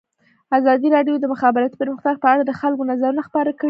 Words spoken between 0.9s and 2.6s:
راډیو د د مخابراتو پرمختګ په اړه د